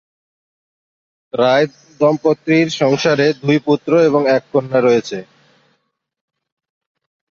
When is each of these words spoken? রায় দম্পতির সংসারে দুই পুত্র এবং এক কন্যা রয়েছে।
রায় 1.33 1.67
দম্পতির 1.99 2.67
সংসারে 2.81 3.27
দুই 3.41 3.57
পুত্র 3.65 3.91
এবং 3.99 4.21
এক 4.27 4.43
কন্যা 4.53 4.79
রয়েছে। 4.81 5.17